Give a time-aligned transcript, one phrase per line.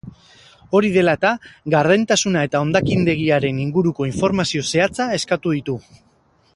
[0.77, 1.33] Hori dela eta,
[1.73, 5.79] gardentasuna eta hondakindegiaren inguruko informazio zehatza eskatu ditu.